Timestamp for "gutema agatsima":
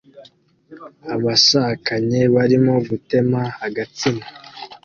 2.89-4.25